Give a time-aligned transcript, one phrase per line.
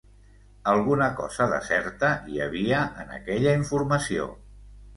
[0.71, 4.31] Alguna cosa de certa hi havia en aquella informació.